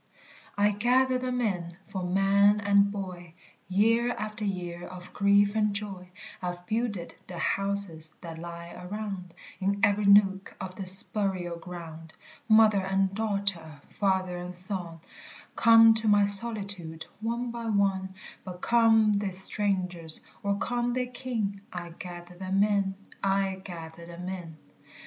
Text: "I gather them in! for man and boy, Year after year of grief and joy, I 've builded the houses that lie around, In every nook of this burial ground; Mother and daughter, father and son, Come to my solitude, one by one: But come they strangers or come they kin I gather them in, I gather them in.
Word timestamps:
"I 0.57 0.71
gather 0.71 1.19
them 1.19 1.41
in! 1.41 1.77
for 1.91 2.01
man 2.03 2.59
and 2.59 2.91
boy, 2.91 3.35
Year 3.67 4.13
after 4.13 4.43
year 4.43 4.83
of 4.87 5.13
grief 5.13 5.53
and 5.55 5.75
joy, 5.75 6.09
I 6.41 6.53
've 6.53 6.65
builded 6.65 7.13
the 7.27 7.37
houses 7.37 8.11
that 8.21 8.39
lie 8.39 8.73
around, 8.75 9.35
In 9.59 9.79
every 9.83 10.07
nook 10.07 10.55
of 10.59 10.75
this 10.75 11.03
burial 11.03 11.59
ground; 11.59 12.13
Mother 12.49 12.81
and 12.81 13.13
daughter, 13.13 13.79
father 13.99 14.37
and 14.39 14.55
son, 14.55 15.01
Come 15.55 15.93
to 15.93 16.07
my 16.07 16.25
solitude, 16.25 17.05
one 17.19 17.51
by 17.51 17.67
one: 17.67 18.15
But 18.43 18.59
come 18.61 19.13
they 19.19 19.29
strangers 19.29 20.21
or 20.41 20.57
come 20.57 20.93
they 20.93 21.05
kin 21.05 21.61
I 21.71 21.89
gather 21.89 22.33
them 22.33 22.63
in, 22.63 22.95
I 23.21 23.61
gather 23.63 24.07
them 24.07 24.27
in. 24.29 24.57